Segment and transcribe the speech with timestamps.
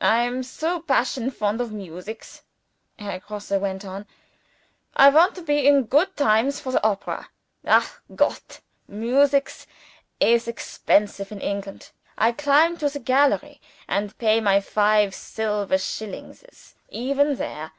[0.00, 2.42] "I am so passion fond of musics,"
[2.96, 4.06] Herr Grosse went on
[4.94, 7.28] "I want to be in goot times for the opera.
[7.64, 8.60] Ach Gott!
[8.86, 9.66] musics
[10.20, 11.90] is expensive in England!
[12.16, 17.72] I climb to the gallery, and pay my five silver shillingses even there.